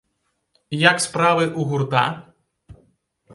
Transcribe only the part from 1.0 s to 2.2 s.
справы ў гурта?